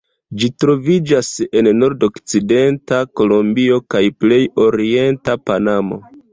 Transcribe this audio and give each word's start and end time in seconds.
Ĝi 0.43 0.47
troviĝas 0.61 1.29
en 1.61 1.69
nordokcidenta 1.83 3.03
Kolombio 3.21 3.79
kaj 3.97 4.05
plej 4.25 4.43
orienta 4.67 5.41
Panamo. 5.47 6.05